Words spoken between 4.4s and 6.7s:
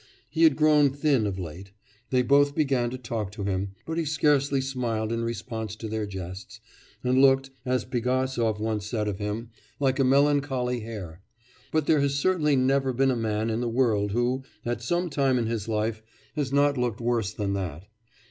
smiled in response to their jests,